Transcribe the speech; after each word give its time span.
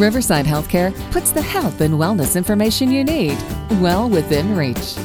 Riverside 0.00 0.46
Healthcare 0.46 0.98
puts 1.10 1.30
the 1.30 1.42
health 1.42 1.82
and 1.82 1.94
wellness 1.94 2.34
information 2.34 2.90
you 2.90 3.04
need 3.04 3.36
well 3.82 4.08
within 4.08 4.56
reach. 4.56 4.96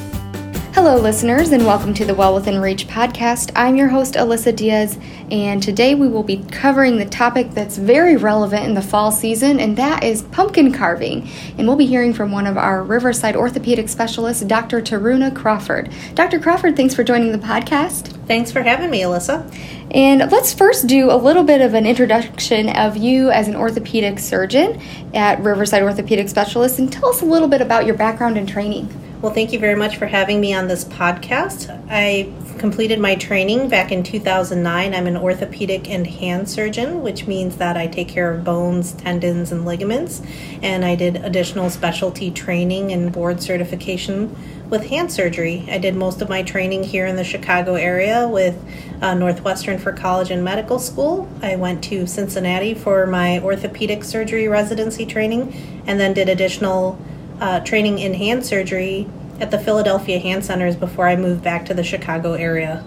Hello, 0.74 0.96
listeners, 0.96 1.52
and 1.52 1.66
welcome 1.66 1.94
to 1.94 2.06
the 2.06 2.16
Well 2.16 2.34
Within 2.34 2.62
Reach 2.62 2.88
podcast. 2.88 3.52
I'm 3.58 3.76
your 3.76 3.90
host, 3.90 4.14
Alyssa 4.14 4.56
Diaz, 4.56 4.98
and 5.32 5.62
today 5.62 5.96
we 5.96 6.08
will 6.08 6.24
be 6.24 6.44
covering 6.50 6.98
the 6.98 7.06
topic 7.06 7.52
that's 7.52 7.78
very 7.78 8.16
relevant 8.16 8.66
in 8.66 8.74
the 8.74 8.82
fall 8.82 9.12
season, 9.12 9.60
and 9.60 9.76
that 9.78 10.04
is 10.04 10.22
pumpkin 10.22 10.72
carving. 10.72 11.28
And 11.58 11.68
we'll 11.68 11.76
be 11.76 11.86
hearing 11.86 12.14
from 12.14 12.32
one 12.32 12.48
of 12.48 12.58
our 12.58 12.82
Riverside 12.82 13.36
orthopedic 13.36 13.90
specialists, 13.90 14.44
Dr. 14.44 14.82
Taruna 14.82 15.36
Crawford. 15.36 15.92
Dr. 16.14 16.40
Crawford, 16.40 16.78
thanks 16.78 16.94
for 16.94 17.04
joining 17.04 17.34
the 17.34 17.38
podcast. 17.38 18.15
Thanks 18.28 18.52
for 18.52 18.64
having 18.64 18.90
me, 18.90 19.02
Alyssa. 19.02 19.46
And 19.92 20.32
let's 20.32 20.52
first 20.52 20.88
do 20.88 21.12
a 21.12 21.16
little 21.16 21.44
bit 21.44 21.62
of 21.62 21.76
an 21.76 21.86
introduction 21.86 22.70
of 22.70 22.98
you 22.98 23.30
as 23.30 23.48
an 23.48 23.56
orthopedic 23.56 24.18
surgeon 24.18 24.82
at 25.14 25.40
Riverside 25.42 25.84
Orthopedic 25.84 26.28
Specialist, 26.28 26.80
and 26.80 26.92
tell 26.92 27.10
us 27.10 27.22
a 27.22 27.26
little 27.26 27.48
bit 27.48 27.62
about 27.62 27.86
your 27.86 27.96
background 27.96 28.38
and 28.38 28.50
training. 28.50 28.90
Well, 29.22 29.34
thank 29.34 29.54
you 29.54 29.60
very 29.60 29.76
much 29.76 29.96
for 29.96 30.08
having 30.08 30.42
me 30.42 30.54
on 30.54 30.68
this 30.68 30.84
podcast. 30.84 31.70
I 31.90 32.32
completed 32.60 33.00
my 33.00 33.16
training 33.16 33.70
back 33.70 33.92
in 33.92 34.04
2009. 34.04 34.94
I'm 34.94 35.08
an 35.08 35.16
orthopedic 35.16 35.90
and 35.90 36.06
hand 36.06 36.50
surgeon, 36.50 37.02
which 37.02 37.26
means 37.26 37.56
that 37.56 37.78
I 37.78 37.88
take 37.88 38.10
care 38.10 38.34
of 38.34 38.44
bones, 38.44 38.92
tendons, 38.92 39.54
and 39.54 39.66
ligaments. 39.66 40.22
And 40.62 40.84
I 40.84 40.96
did 40.96 41.16
additional 41.16 41.70
specialty 41.70 42.30
training 42.30 42.92
and 42.92 43.12
board 43.12 43.42
certification 43.42 44.36
with 44.70 44.88
hand 44.88 45.14
surgery. 45.14 45.66
I 45.72 45.78
did 45.78 45.96
most 45.96 46.22
of 46.22 46.28
my 46.28 46.44
training 46.44 46.84
here 46.84 47.06
in 47.06 47.16
the 47.16 47.24
Chicago 47.24 47.76
area 47.76 48.28
with 48.28 48.62
uh, 49.02 49.14
Northwestern 49.14 49.78
for 49.78 49.94
college 49.94 50.30
and 50.30 50.44
medical 50.44 50.78
school. 50.78 51.30
I 51.42 51.56
went 51.56 51.84
to 51.86 52.06
Cincinnati 52.06 52.74
for 52.74 53.08
my 53.08 53.40
orthopedic 53.40 54.04
surgery 54.04 54.50
residency 54.50 55.06
training 55.06 55.84
and 55.88 56.00
then 56.02 56.14
did 56.14 56.28
additional 56.28 57.00
uh, 57.40 57.60
training 57.62 58.00
in 58.00 58.14
hand 58.14 58.46
surgery 58.46 59.08
at 59.40 59.52
the 59.52 59.60
Philadelphia 59.60 60.20
Hand 60.20 60.46
Centers 60.46 60.76
before 60.76 61.08
I 61.08 61.16
moved 61.16 61.44
back 61.44 61.66
to 61.66 61.74
the 61.74 61.84
Chicago 61.84 62.34
area. 62.34 62.84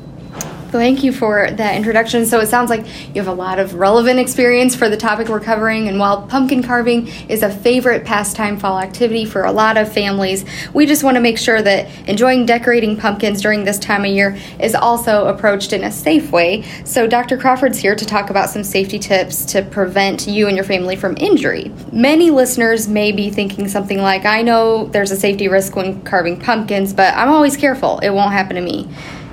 Thank 0.71 1.03
you 1.03 1.15
for 1.15 1.51
that 1.51 1.77
introduction. 1.77 2.27
So 2.27 2.41
it 2.41 2.49
sounds 2.49 2.69
like 2.69 2.85
you 3.15 3.23
have 3.23 3.27
a 3.27 3.33
lot 3.33 3.59
of 3.59 3.75
relevant 3.75 4.19
experience 4.19 4.75
for 4.77 4.91
the 4.91 4.99
topic 4.99 5.29
we're 5.29 5.41
covering. 5.41 5.89
And 5.89 5.99
while 5.99 6.27
pumpkin 6.27 6.63
carving 6.63 7.07
is 7.31 7.43
a 7.43 7.51
favorite 7.51 8.05
pastime 8.05 8.59
fall 8.59 8.79
activity 8.79 9.25
for 9.25 9.45
a 9.45 9.53
lot 9.53 9.79
of 9.79 9.91
families, 9.91 10.45
we 10.75 10.85
just 10.85 11.03
want 11.03 11.15
to 11.15 11.23
make 11.23 11.39
sure 11.39 11.63
that 11.63 11.89
enjoying 12.07 12.45
decorating 12.45 12.99
pumpkins 12.99 13.41
during 13.41 13.65
this 13.65 13.79
time 13.79 14.05
of 14.05 14.11
year 14.11 14.37
is 14.61 14.75
also 14.75 15.29
approached 15.29 15.73
in 15.73 15.85
a 15.85 15.91
safe 15.91 16.31
way. 16.33 16.65
So 16.85 17.07
Dr. 17.07 17.39
Crawford's 17.39 17.79
here 17.79 17.97
to 17.97 18.05
talk 18.05 18.29
about 18.29 18.51
some 18.51 18.63
safety 18.63 18.99
tips 18.99 19.47
to 19.47 19.63
prevent 19.63 20.27
you 20.27 20.49
and 20.49 20.57
your 20.57 20.67
family 20.67 20.97
from 20.97 21.17
injury. 21.17 21.73
Many 21.93 22.31
listeners 22.31 22.89
may 22.89 23.11
be 23.11 23.31
thinking 23.31 23.69
something 23.69 24.03
like, 24.03 24.27
I 24.27 24.43
know 24.43 24.85
there's 24.89 25.13
a 25.13 25.17
safety 25.17 25.49
risk 25.49 25.77
when 25.77 26.03
carving 26.03 26.39
pumpkins, 26.39 26.93
but 26.93 27.15
I'm 27.15 27.31
always 27.31 27.57
careful. 27.57 28.01
It 28.01 28.11
won't 28.11 28.33
happen 28.33 28.57
to 28.57 28.63
me. 28.63 28.87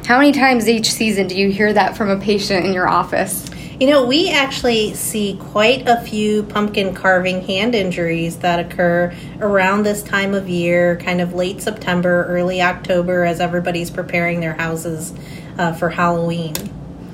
How 0.05 0.19
many 0.19 0.33
times 0.33 0.69
each 0.69 0.91
season 0.91 1.25
do 1.25 1.35
you 1.35 1.49
hear 1.49 1.73
that 1.73 1.97
from 1.97 2.11
a 2.11 2.19
patient 2.19 2.63
in 2.63 2.73
your 2.73 2.87
office? 2.87 3.49
You 3.79 3.89
know, 3.89 4.05
we 4.05 4.29
actually 4.29 4.93
see 4.93 5.35
quite 5.41 5.87
a 5.87 5.99
few 5.99 6.43
pumpkin 6.43 6.93
carving 6.93 7.41
hand 7.41 7.73
injuries 7.73 8.37
that 8.37 8.59
occur 8.59 9.15
around 9.39 9.81
this 9.81 10.03
time 10.03 10.35
of 10.35 10.47
year, 10.47 10.97
kind 10.97 11.21
of 11.21 11.33
late 11.33 11.59
September, 11.59 12.23
early 12.25 12.61
October, 12.61 13.23
as 13.23 13.39
everybody's 13.39 13.89
preparing 13.89 14.41
their 14.41 14.53
houses 14.53 15.11
uh, 15.57 15.73
for 15.73 15.89
Halloween. 15.89 16.53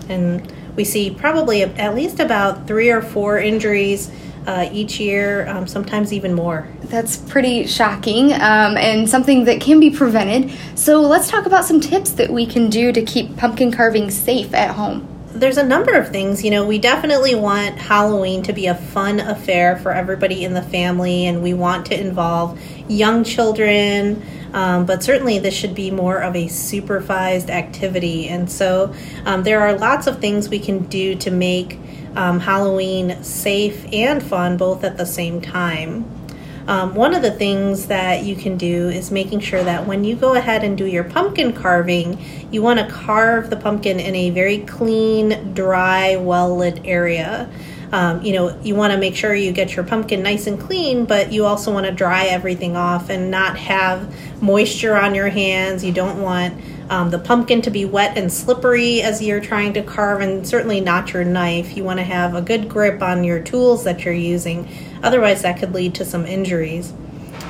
And 0.10 0.54
we 0.76 0.84
see 0.84 1.12
probably 1.12 1.64
at 1.64 1.96
least 1.96 2.20
about 2.20 2.68
three 2.68 2.90
or 2.90 3.02
four 3.02 3.40
injuries 3.40 4.12
uh, 4.48 4.70
each 4.72 5.00
year, 5.00 5.48
um, 5.48 5.68
sometimes 5.68 6.12
even 6.12 6.34
more. 6.34 6.68
That's 6.84 7.18
pretty 7.18 7.68
shocking 7.68 8.34
um, 8.34 8.78
and 8.78 9.10
something 9.10 9.46
that 9.46 9.62
can 9.62 9.80
be 9.80 9.90
prevented. 9.90 10.52
So 10.76 11.02
let's 11.02 11.30
talk 11.30 11.46
about 11.46 11.66
some 11.66 11.80
tips 11.80 12.12
that 12.14 12.32
we 12.32 12.46
can 12.46 12.70
do 12.70 12.92
to 12.92 13.02
keep 13.04 13.38
pumpkin 13.38 13.72
carving 13.72 14.10
safe 14.10 14.54
at 14.54 14.76
home. 14.76 15.08
There's 15.34 15.58
a 15.58 15.66
number 15.66 15.94
of 15.94 16.10
things. 16.10 16.44
You 16.44 16.52
know, 16.52 16.66
we 16.66 16.78
definitely 16.78 17.36
want 17.36 17.78
Halloween 17.78 18.44
to 18.44 18.54
be 18.54 18.68
a 18.68 18.76
fun 18.76 19.20
affair 19.20 19.78
for 19.78 19.94
everybody 19.94 20.44
in 20.44 20.54
the 20.54 20.62
family, 20.62 21.26
and 21.26 21.42
we 21.42 21.54
want 21.54 21.86
to 21.88 22.00
involve 22.00 22.60
young 22.90 23.24
children. 23.24 24.22
Um, 24.54 24.86
but 24.86 25.02
certainly 25.02 25.40
this 25.40 25.54
should 25.54 25.74
be 25.74 25.92
more 25.92 26.18
of 26.18 26.36
a 26.36 26.50
supervised 26.50 27.50
activity. 27.50 28.28
And 28.28 28.52
so 28.52 28.94
um, 29.26 29.44
there 29.44 29.62
are 29.62 29.78
lots 29.78 30.08
of 30.08 30.20
things 30.20 30.50
we 30.50 30.60
can 30.60 30.80
do 30.88 31.16
to 31.16 31.32
make 31.32 31.80
um, 32.16 32.40
Halloween 32.40 33.24
safe 33.24 33.86
and 33.92 34.22
fun 34.22 34.58
both 34.58 34.84
at 34.84 34.98
the 34.98 35.06
same 35.06 35.42
time. 35.42 36.06
Um, 36.68 36.94
one 36.94 37.14
of 37.16 37.22
the 37.22 37.32
things 37.32 37.88
that 37.88 38.24
you 38.24 38.36
can 38.36 38.58
do 38.58 38.90
is 38.90 39.12
making 39.12 39.40
sure 39.40 39.64
that 39.64 39.88
when 39.88 40.04
you 40.04 40.16
go 40.16 40.36
ahead 40.36 40.64
and 40.64 40.78
do 40.78 40.86
your 40.86 41.04
pumpkin 41.04 41.54
carving, 41.54 42.24
you 42.52 42.62
want 42.62 42.80
to 42.80 42.88
carve 42.88 43.50
the 43.50 43.56
pumpkin 43.56 44.00
in 44.00 44.16
a 44.16 44.30
very 44.30 44.60
clean, 44.60 45.54
dry, 45.54 46.18
well 46.18 46.56
lit 46.56 46.82
area. 46.86 47.50
Um, 47.92 48.22
you 48.22 48.32
know, 48.32 48.58
you 48.62 48.76
want 48.76 48.94
to 48.94 49.00
make 49.00 49.16
sure 49.16 49.36
you 49.36 49.52
get 49.52 49.76
your 49.76 49.84
pumpkin 49.84 50.24
nice 50.24 50.48
and 50.48 50.58
clean, 50.60 51.06
but 51.06 51.34
you 51.34 51.46
also 51.46 51.74
want 51.74 51.88
to 51.88 51.92
dry 51.92 52.26
everything 52.28 52.78
off 52.78 53.10
and 53.10 53.30
not 53.30 53.58
have 53.58 54.42
moisture 54.42 54.96
on 54.96 55.14
your 55.14 55.28
hands. 55.28 55.84
You 55.84 55.92
don't 55.92 56.22
want 56.22 56.54
um, 56.92 57.10
the 57.10 57.18
pumpkin 57.18 57.62
to 57.62 57.72
be 57.72 57.86
wet 57.86 58.18
and 58.18 58.32
slippery 58.32 59.02
as 59.02 59.22
you're 59.22 59.40
trying 59.40 59.74
to 59.74 59.82
carve, 59.82 60.20
and 60.20 60.46
certainly 60.46 60.82
not 60.82 61.14
your 61.14 61.24
knife. 61.24 61.78
You 61.78 61.86
want 61.86 62.00
to 62.00 62.04
have 62.04 62.36
a 62.36 62.42
good 62.42 62.68
grip 62.68 63.02
on 63.02 63.24
your 63.24 63.40
tools 63.40 63.86
that 63.86 64.04
you're 64.04 64.14
using, 64.14 64.68
otherwise, 65.02 65.42
that 65.44 65.58
could 65.58 65.74
lead 65.74 65.96
to 65.96 66.06
some 66.06 66.26
injuries. 66.26 66.94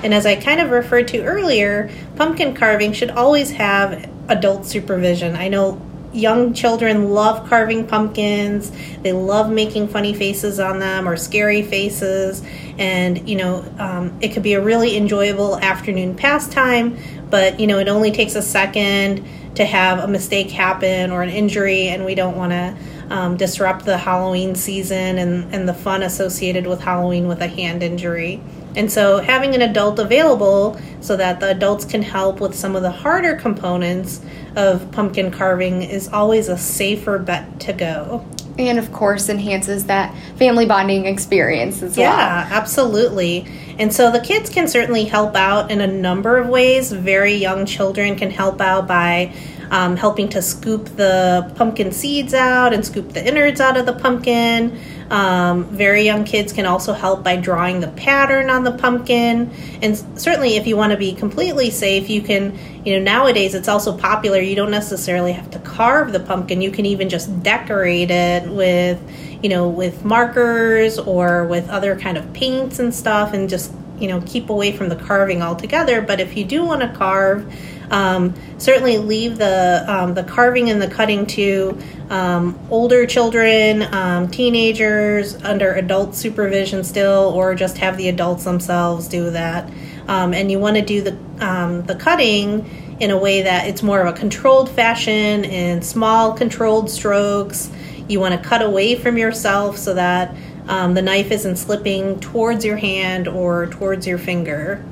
And 0.03 0.13
as 0.13 0.27
I 0.27 0.35
kind 0.35 0.61
of 0.61 0.69
referred 0.69 1.07
to 1.09 1.23
earlier, 1.23 1.89
pumpkin 2.15 2.53
carving 2.53 2.93
should 2.93 3.09
always 3.09 3.51
have 3.51 4.07
adult 4.29 4.67
supervision. 4.67 5.35
I 5.35 5.47
know 5.47 5.81
young 6.13 6.53
children 6.53 7.09
love 7.11 7.47
carving 7.47 7.87
pumpkins. 7.87 8.71
They 9.01 9.13
love 9.13 9.49
making 9.49 9.87
funny 9.87 10.13
faces 10.13 10.59
on 10.59 10.79
them 10.79 11.07
or 11.07 11.15
scary 11.17 11.61
faces. 11.61 12.43
And, 12.77 13.27
you 13.29 13.37
know, 13.37 13.65
um, 13.79 14.17
it 14.21 14.29
could 14.29 14.43
be 14.43 14.53
a 14.53 14.61
really 14.61 14.97
enjoyable 14.97 15.57
afternoon 15.59 16.15
pastime, 16.15 16.97
but, 17.29 17.59
you 17.59 17.67
know, 17.67 17.79
it 17.79 17.87
only 17.87 18.11
takes 18.11 18.35
a 18.35 18.41
second 18.41 19.25
to 19.55 19.65
have 19.65 19.99
a 19.99 20.07
mistake 20.07 20.49
happen 20.49 21.11
or 21.11 21.21
an 21.21 21.29
injury, 21.29 21.89
and 21.89 22.05
we 22.05 22.15
don't 22.15 22.37
want 22.37 22.51
to 22.51 22.75
um, 23.11 23.35
disrupt 23.35 23.85
the 23.85 23.97
Halloween 23.97 24.55
season 24.55 25.17
and, 25.17 25.53
and 25.53 25.67
the 25.67 25.73
fun 25.73 26.01
associated 26.01 26.65
with 26.65 26.79
Halloween 26.79 27.27
with 27.27 27.41
a 27.41 27.47
hand 27.47 27.83
injury. 27.83 28.41
And 28.75 28.89
so, 28.89 29.17
having 29.17 29.53
an 29.53 29.61
adult 29.61 29.99
available 29.99 30.79
so 31.01 31.17
that 31.17 31.41
the 31.41 31.49
adults 31.49 31.83
can 31.83 32.01
help 32.01 32.39
with 32.39 32.55
some 32.55 32.75
of 32.75 32.83
the 32.83 32.91
harder 32.91 33.35
components 33.35 34.21
of 34.55 34.89
pumpkin 34.91 35.29
carving 35.29 35.83
is 35.83 36.07
always 36.07 36.47
a 36.47 36.57
safer 36.57 37.19
bet 37.19 37.59
to 37.61 37.73
go. 37.73 38.25
And 38.57 38.79
of 38.79 38.93
course, 38.93 39.27
enhances 39.27 39.85
that 39.85 40.15
family 40.37 40.65
bonding 40.65 41.05
experience 41.05 41.81
as 41.81 41.97
yeah, 41.97 42.09
well. 42.09 42.17
Yeah, 42.17 42.49
absolutely. 42.51 43.45
And 43.77 43.93
so 43.93 44.11
the 44.11 44.19
kids 44.21 44.49
can 44.49 44.67
certainly 44.67 45.05
help 45.05 45.35
out 45.35 45.69
in 45.69 45.81
a 45.81 45.87
number 45.87 46.37
of 46.37 46.47
ways. 46.47 46.91
Very 46.91 47.33
young 47.33 47.65
children 47.65 48.15
can 48.15 48.31
help 48.31 48.61
out 48.61 48.87
by 48.87 49.33
um, 49.71 49.95
helping 49.95 50.27
to 50.29 50.41
scoop 50.41 50.85
the 50.97 51.51
pumpkin 51.55 51.93
seeds 51.93 52.33
out 52.33 52.73
and 52.73 52.85
scoop 52.85 53.13
the 53.13 53.25
innards 53.25 53.61
out 53.61 53.77
of 53.77 53.85
the 53.85 53.93
pumpkin. 53.93 54.77
Um, 55.09 55.63
very 55.65 56.03
young 56.03 56.25
kids 56.25 56.51
can 56.51 56.65
also 56.65 56.91
help 56.91 57.23
by 57.23 57.37
drawing 57.37 57.79
the 57.79 57.87
pattern 57.87 58.49
on 58.49 58.65
the 58.65 58.73
pumpkin. 58.73 59.49
And 59.81 59.97
certainly, 60.19 60.57
if 60.57 60.67
you 60.67 60.75
want 60.75 60.91
to 60.91 60.97
be 60.97 61.13
completely 61.13 61.69
safe, 61.69 62.09
you 62.09 62.21
can, 62.21 62.57
you 62.83 62.97
know, 62.97 63.03
nowadays 63.03 63.55
it's 63.55 63.69
also 63.69 63.97
popular. 63.97 64.41
You 64.41 64.55
don't 64.55 64.71
necessarily 64.71 65.31
have 65.31 65.49
to 65.51 65.59
carve 65.59 66.11
the 66.11 66.19
pumpkin, 66.19 66.61
you 66.61 66.71
can 66.71 66.85
even 66.85 67.07
just 67.07 67.41
decorate 67.41 68.11
it 68.11 68.49
with, 68.49 69.01
you 69.41 69.49
know, 69.49 69.69
with 69.69 70.03
markers 70.03 70.99
or 70.99 71.45
with 71.45 71.69
other 71.69 71.97
kind 71.97 72.17
of 72.17 72.33
paints 72.33 72.79
and 72.79 72.93
stuff 72.93 73.33
and 73.33 73.49
just, 73.49 73.73
you 73.99 74.09
know, 74.09 74.21
keep 74.25 74.49
away 74.49 74.73
from 74.73 74.89
the 74.89 74.97
carving 74.97 75.41
altogether. 75.41 76.01
But 76.01 76.19
if 76.19 76.35
you 76.35 76.43
do 76.43 76.65
want 76.65 76.81
to 76.81 76.89
carve, 76.89 77.51
um, 77.91 78.33
certainly 78.57 78.97
leave 78.97 79.37
the 79.37 79.83
um, 79.87 80.13
the 80.13 80.23
carving 80.23 80.69
and 80.69 80.81
the 80.81 80.87
cutting 80.87 81.25
to 81.27 81.77
um, 82.09 82.57
older 82.71 83.05
children, 83.05 83.83
um, 83.93 84.29
teenagers 84.29 85.35
under 85.43 85.73
adult 85.73 86.15
supervision 86.15 86.83
still, 86.83 87.33
or 87.35 87.53
just 87.53 87.77
have 87.77 87.97
the 87.97 88.07
adults 88.07 88.45
themselves 88.45 89.07
do 89.07 89.29
that. 89.31 89.69
Um, 90.07 90.33
and 90.33 90.49
you 90.49 90.57
want 90.57 90.77
to 90.77 90.81
do 90.81 91.01
the 91.01 91.17
um, 91.45 91.83
the 91.83 91.95
cutting 91.95 92.97
in 93.01 93.11
a 93.11 93.17
way 93.17 93.41
that 93.41 93.67
it's 93.67 93.83
more 93.83 94.01
of 94.01 94.15
a 94.15 94.17
controlled 94.17 94.69
fashion 94.69 95.43
and 95.45 95.85
small 95.85 96.33
controlled 96.33 96.89
strokes. 96.89 97.69
You 98.07 98.19
want 98.19 98.41
to 98.41 98.49
cut 98.49 98.61
away 98.61 98.95
from 98.95 99.17
yourself 99.17 99.77
so 99.77 99.93
that 99.93 100.33
the 100.67 101.01
knife 101.01 101.31
isn't 101.31 101.57
slipping 101.57 102.19
towards 102.21 102.63
your 102.63 102.77
hand 102.77 103.27
or 103.27 103.67
towards 103.67 104.07
your 104.07 104.17
finger. 104.17 104.83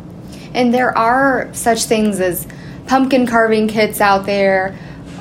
And 0.54 0.74
there 0.74 0.98
are 0.98 1.54
such 1.54 1.84
things 1.84 2.20
as 2.20 2.48
pumpkin 2.90 3.28
carving 3.28 3.68
kits 3.68 4.02
out 4.02 4.26
there 4.26 4.76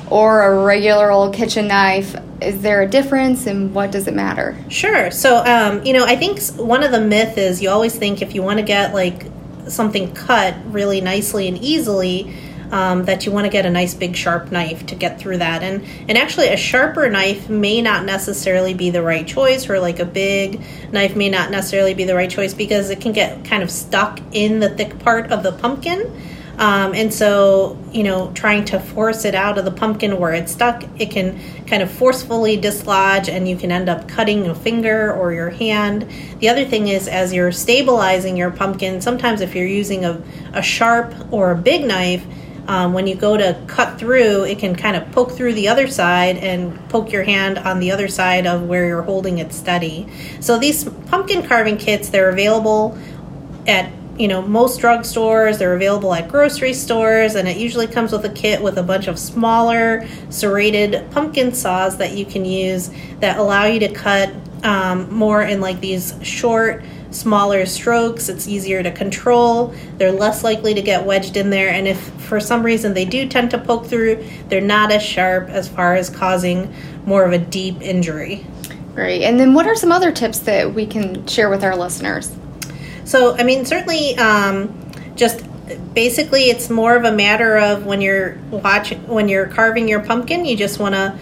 or 0.09 0.41
a 0.41 0.65
regular 0.65 1.11
old 1.11 1.35
kitchen 1.35 1.67
knife? 1.67 2.15
Is 2.41 2.61
there 2.61 2.81
a 2.81 2.87
difference 2.87 3.45
and 3.45 3.73
what 3.75 3.91
does 3.91 4.07
it 4.07 4.15
matter? 4.15 4.57
Sure. 4.69 5.11
So, 5.11 5.37
um, 5.45 5.85
you 5.85 5.93
know, 5.93 6.03
I 6.03 6.15
think 6.15 6.41
one 6.55 6.83
of 6.83 6.91
the 6.91 6.99
myth 6.99 7.37
is 7.37 7.61
you 7.61 7.69
always 7.69 7.95
think 7.95 8.23
if 8.23 8.33
you 8.33 8.41
want 8.41 8.57
to 8.57 8.65
get 8.65 8.93
like 8.93 9.27
something 9.67 10.11
cut 10.13 10.55
really 10.65 10.99
nicely 10.99 11.47
and 11.47 11.57
easily, 11.59 12.33
um, 12.71 13.05
that 13.05 13.25
you 13.25 13.31
want 13.31 13.45
to 13.45 13.49
get 13.49 13.65
a 13.65 13.69
nice 13.69 13.95
big 13.95 14.15
sharp 14.15 14.51
knife 14.51 14.85
to 14.87 14.95
get 14.95 15.19
through 15.19 15.37
that. 15.37 15.63
And 15.63 15.83
and 16.07 16.17
actually, 16.19 16.49
a 16.49 16.57
sharper 16.57 17.09
knife 17.09 17.49
may 17.49 17.81
not 17.81 18.05
necessarily 18.05 18.75
be 18.75 18.91
the 18.91 19.01
right 19.01 19.25
choice, 19.25 19.67
or 19.67 19.79
like 19.79 19.99
a 19.99 20.05
big 20.05 20.61
knife 20.91 21.15
may 21.15 21.29
not 21.29 21.49
necessarily 21.49 21.95
be 21.95 22.03
the 22.03 22.13
right 22.13 22.29
choice 22.29 22.53
because 22.53 22.91
it 22.91 23.01
can 23.01 23.11
get 23.11 23.43
kind 23.43 23.63
of 23.63 23.71
stuck 23.71 24.19
in 24.33 24.59
the 24.59 24.69
thick 24.69 24.99
part 24.99 25.31
of 25.31 25.41
the 25.41 25.51
pumpkin. 25.51 26.15
Um, 26.59 26.93
and 26.93 27.11
so, 27.13 27.79
you 27.93 28.03
know, 28.03 28.33
trying 28.33 28.65
to 28.65 28.81
force 28.81 29.23
it 29.23 29.33
out 29.33 29.57
of 29.57 29.63
the 29.63 29.71
pumpkin 29.71 30.19
where 30.19 30.33
it's 30.33 30.51
stuck, 30.51 30.83
it 30.99 31.09
can 31.09 31.39
kind 31.65 31.81
of 31.81 31.89
forcefully 31.89 32.57
dislodge 32.57 33.29
and 33.29 33.47
you 33.47 33.55
can 33.55 33.71
end 33.71 33.87
up 33.87 34.09
cutting 34.09 34.45
a 34.45 34.53
finger 34.53 35.13
or 35.13 35.31
your 35.31 35.49
hand. 35.49 36.05
The 36.39 36.49
other 36.49 36.65
thing 36.65 36.89
is, 36.89 37.07
as 37.07 37.31
you're 37.31 37.53
stabilizing 37.53 38.35
your 38.35 38.51
pumpkin, 38.51 38.99
sometimes 38.99 39.39
if 39.39 39.55
you're 39.55 39.65
using 39.65 40.03
a, 40.03 40.21
a 40.51 40.61
sharp 40.61 41.15
or 41.31 41.51
a 41.51 41.55
big 41.55 41.85
knife, 41.85 42.25
um, 42.67 42.91
when 42.93 43.07
you 43.07 43.15
go 43.15 43.37
to 43.37 43.59
cut 43.65 43.97
through, 43.97 44.43
it 44.43 44.59
can 44.59 44.75
kind 44.75 44.97
of 44.97 45.09
poke 45.13 45.31
through 45.31 45.53
the 45.53 45.69
other 45.69 45.87
side 45.87 46.37
and 46.37 46.77
poke 46.89 47.11
your 47.11 47.23
hand 47.23 47.57
on 47.57 47.79
the 47.79 47.91
other 47.91 48.09
side 48.09 48.45
of 48.45 48.63
where 48.63 48.85
you're 48.85 49.01
holding 49.01 49.39
it 49.39 49.53
steady. 49.53 50.07
So 50.41 50.59
these 50.59 50.83
pumpkin 50.83 51.47
carving 51.47 51.77
kits, 51.77 52.09
they're 52.09 52.29
available 52.29 52.95
at 53.65 53.91
you 54.19 54.27
know 54.27 54.41
most 54.41 54.79
drugstores 54.79 55.57
they're 55.57 55.75
available 55.75 56.13
at 56.13 56.27
grocery 56.27 56.73
stores 56.73 57.35
and 57.35 57.47
it 57.47 57.57
usually 57.57 57.87
comes 57.87 58.11
with 58.11 58.25
a 58.25 58.29
kit 58.29 58.61
with 58.61 58.77
a 58.77 58.83
bunch 58.83 59.07
of 59.07 59.17
smaller 59.17 60.05
serrated 60.29 61.09
pumpkin 61.11 61.53
saws 61.53 61.97
that 61.97 62.11
you 62.11 62.25
can 62.25 62.45
use 62.45 62.91
that 63.21 63.37
allow 63.37 63.65
you 63.65 63.79
to 63.79 63.91
cut 63.91 64.31
um, 64.63 65.11
more 65.11 65.41
in 65.41 65.61
like 65.61 65.79
these 65.79 66.13
short 66.21 66.83
smaller 67.11 67.65
strokes, 67.65 68.29
it's 68.29 68.47
easier 68.47 68.83
to 68.83 68.91
control, 68.91 69.73
they're 69.97 70.11
less 70.11 70.43
likely 70.43 70.73
to 70.73 70.81
get 70.81 71.05
wedged 71.05 71.37
in 71.37 71.49
there, 71.49 71.69
and 71.69 71.87
if 71.87 71.99
for 72.21 72.39
some 72.39 72.63
reason 72.63 72.93
they 72.93 73.05
do 73.05 73.27
tend 73.27 73.49
to 73.51 73.57
poke 73.57 73.85
through, 73.85 74.23
they're 74.47 74.61
not 74.61 74.91
as 74.91 75.01
sharp 75.01 75.49
as 75.49 75.67
far 75.67 75.95
as 75.95 76.09
causing 76.09 76.73
more 77.05 77.23
of 77.25 77.31
a 77.31 77.37
deep 77.37 77.81
injury. 77.81 78.45
Great. 78.93 79.23
And 79.23 79.39
then 79.39 79.53
what 79.53 79.65
are 79.65 79.75
some 79.75 79.91
other 79.91 80.11
tips 80.11 80.39
that 80.39 80.73
we 80.73 80.85
can 80.85 81.25
share 81.25 81.49
with 81.49 81.63
our 81.63 81.75
listeners? 81.75 82.35
So, 83.09 83.35
I 83.35 83.41
mean, 83.41 83.65
certainly 83.65 84.15
um, 84.17 84.91
just 85.15 85.43
basically 85.95 86.43
it's 86.43 86.69
more 86.69 86.95
of 86.95 87.05
a 87.05 87.11
matter 87.11 87.57
of 87.57 87.83
when 87.83 88.01
you're 88.01 88.37
watching 88.51 89.07
when 89.07 89.27
you're 89.27 89.47
carving 89.47 89.87
your 89.87 89.99
pumpkin 90.01 90.45
you 90.45 90.57
just 90.57 90.79
want 90.79 90.93
to 90.95 91.17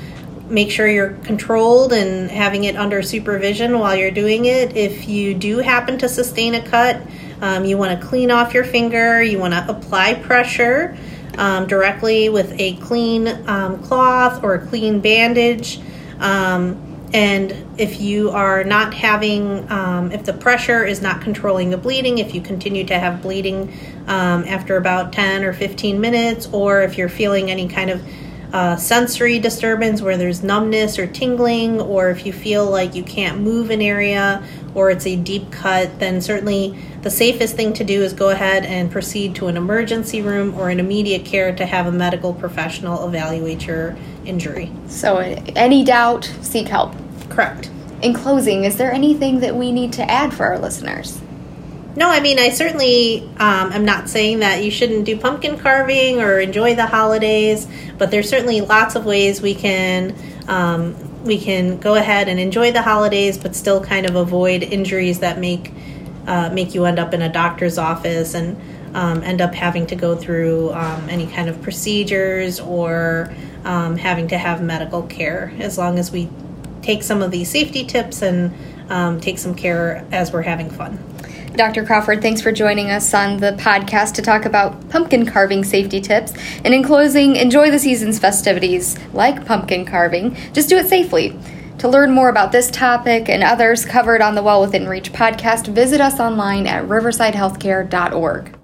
make 0.49 0.69
sure 0.69 0.87
you're 0.87 1.13
controlled 1.23 1.93
and 1.93 2.29
having 2.29 2.65
it 2.65 2.75
under 2.75 3.01
supervision 3.01 3.79
while 3.79 3.95
you're 3.95 4.11
doing 4.11 4.45
it. 4.45 4.75
If 4.75 5.07
you 5.07 5.33
do 5.33 5.59
happen 5.59 5.97
to 5.99 6.09
sustain 6.09 6.55
a 6.55 6.61
cut, 6.61 7.01
um, 7.39 7.63
you 7.63 7.77
want 7.77 7.97
to 7.97 8.05
clean 8.05 8.31
off 8.31 8.53
your 8.53 8.65
finger, 8.65 9.23
you 9.23 9.39
want 9.39 9.53
to 9.53 9.65
apply 9.69 10.15
pressure 10.15 10.97
um, 11.37 11.67
directly 11.67 12.27
with 12.27 12.53
a 12.59 12.75
clean 12.77 13.29
um, 13.47 13.81
cloth 13.81 14.43
or 14.43 14.55
a 14.55 14.67
clean 14.67 14.99
bandage. 14.99 15.79
Um, 16.19 16.86
and 17.13 17.55
if 17.77 18.01
you 18.01 18.31
are 18.31 18.63
not 18.63 18.93
having, 18.93 19.69
um, 19.71 20.11
if 20.11 20.25
the 20.25 20.33
pressure 20.33 20.83
is 20.83 21.01
not 21.01 21.21
controlling 21.21 21.69
the 21.69 21.77
bleeding, 21.77 22.17
if 22.17 22.35
you 22.35 22.41
continue 22.41 22.83
to 22.85 22.99
have 22.99 23.21
bleeding 23.21 23.71
um, 24.07 24.43
after 24.43 24.75
about 24.75 25.13
10 25.13 25.43
or 25.43 25.53
15 25.53 26.01
minutes, 26.01 26.49
or 26.51 26.81
if 26.81 26.97
you're 26.97 27.09
feeling 27.09 27.49
any 27.49 27.67
kind 27.67 27.89
of 27.89 28.01
uh, 28.53 28.75
sensory 28.75 29.39
disturbance 29.39 30.01
where 30.01 30.17
there's 30.17 30.43
numbness 30.43 30.97
or 30.97 31.07
tingling, 31.07 31.81
or 31.81 32.09
if 32.09 32.25
you 32.25 32.33
feel 32.33 32.65
like 32.65 32.95
you 32.95 33.03
can't 33.03 33.39
move 33.39 33.69
an 33.69 33.81
area 33.81 34.43
or 34.73 34.89
it's 34.89 35.05
a 35.05 35.15
deep 35.15 35.51
cut, 35.51 35.99
then 35.99 36.21
certainly 36.21 36.77
the 37.01 37.09
safest 37.09 37.55
thing 37.55 37.73
to 37.73 37.83
do 37.83 38.03
is 38.03 38.13
go 38.13 38.29
ahead 38.29 38.63
and 38.65 38.91
proceed 38.91 39.35
to 39.35 39.47
an 39.47 39.57
emergency 39.57 40.21
room 40.21 40.53
or 40.55 40.69
an 40.69 40.79
immediate 40.79 41.25
care 41.25 41.55
to 41.55 41.65
have 41.65 41.87
a 41.87 41.91
medical 41.91 42.33
professional 42.33 43.07
evaluate 43.07 43.65
your 43.65 43.97
injury. 44.25 44.71
So, 44.87 45.17
any 45.17 45.83
doubt, 45.83 46.31
seek 46.41 46.67
help. 46.67 46.93
Correct. 47.29 47.69
In 48.01 48.13
closing, 48.13 48.63
is 48.63 48.77
there 48.77 48.91
anything 48.91 49.39
that 49.39 49.55
we 49.55 49.71
need 49.71 49.91
to 49.93 50.09
add 50.09 50.33
for 50.33 50.45
our 50.45 50.59
listeners? 50.59 51.19
No, 51.97 52.11
I 52.11 52.19
mean, 52.19 52.37
I 52.37 52.49
certainly 52.49 53.23
um, 53.39 53.71
am 53.71 53.83
not 53.83 54.07
saying 54.07 54.41
that 54.41 54.63
you 54.63 54.69
shouldn't 54.69 55.05
do 55.05 55.17
pumpkin 55.17 55.57
carving 55.57 56.21
or 56.21 56.39
enjoy 56.39 56.75
the 56.75 56.85
holidays, 56.85 57.67
but 57.97 58.11
there's 58.11 58.29
certainly 58.29 58.61
lots 58.61 58.93
of 58.93 59.03
ways 59.03 59.41
we 59.41 59.55
can 59.55 60.15
um, 60.47 60.95
we 61.23 61.39
can 61.39 61.79
go 61.79 61.95
ahead 61.95 62.29
and 62.29 62.39
enjoy 62.39 62.71
the 62.71 62.83
holidays, 62.83 63.39
but 63.39 63.55
still 63.55 63.83
kind 63.83 64.07
of 64.07 64.15
avoid 64.15 64.61
injuries 64.61 65.21
that 65.21 65.39
make 65.39 65.73
uh, 66.27 66.51
make 66.53 66.75
you 66.75 66.85
end 66.85 66.99
up 66.99 67.15
in 67.15 67.23
a 67.23 67.33
doctor's 67.33 67.79
office 67.79 68.35
and 68.35 68.61
um, 68.95 69.23
end 69.23 69.41
up 69.41 69.55
having 69.55 69.87
to 69.87 69.95
go 69.95 70.15
through 70.15 70.71
um, 70.73 71.09
any 71.09 71.25
kind 71.25 71.49
of 71.49 71.59
procedures 71.63 72.59
or 72.59 73.33
um, 73.65 73.97
having 73.97 74.27
to 74.27 74.37
have 74.37 74.61
medical 74.61 75.01
care. 75.01 75.51
As 75.57 75.79
long 75.79 75.97
as 75.97 76.11
we 76.11 76.29
take 76.83 77.01
some 77.01 77.23
of 77.23 77.31
these 77.31 77.49
safety 77.49 77.83
tips 77.85 78.21
and 78.21 78.53
um, 78.91 79.19
take 79.19 79.39
some 79.39 79.55
care 79.55 80.05
as 80.11 80.31
we're 80.31 80.43
having 80.43 80.69
fun. 80.69 81.06
Dr. 81.55 81.83
Crawford, 81.83 82.21
thanks 82.21 82.41
for 82.41 82.51
joining 82.51 82.91
us 82.91 83.13
on 83.13 83.37
the 83.37 83.53
podcast 83.53 84.13
to 84.15 84.21
talk 84.21 84.45
about 84.45 84.89
pumpkin 84.89 85.25
carving 85.25 85.63
safety 85.63 85.99
tips. 85.99 86.33
And 86.63 86.73
in 86.73 86.83
closing, 86.83 87.35
enjoy 87.35 87.71
the 87.71 87.79
season's 87.79 88.19
festivities 88.19 88.97
like 89.13 89.45
pumpkin 89.45 89.85
carving. 89.85 90.35
Just 90.53 90.69
do 90.69 90.77
it 90.77 90.87
safely. 90.87 91.37
To 91.79 91.87
learn 91.87 92.11
more 92.11 92.29
about 92.29 92.51
this 92.51 92.71
topic 92.71 93.29
and 93.29 93.43
others 93.43 93.85
covered 93.85 94.21
on 94.21 94.35
the 94.35 94.43
Well 94.43 94.61
Within 94.61 94.87
Reach 94.87 95.13
podcast, 95.13 95.67
visit 95.67 96.01
us 96.01 96.19
online 96.19 96.67
at 96.67 96.85
riversidehealthcare.org. 96.85 98.56